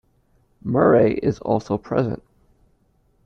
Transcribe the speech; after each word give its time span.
Murray 0.63 1.13
is 1.19 1.37
also 1.41 1.77
present. 1.77 2.23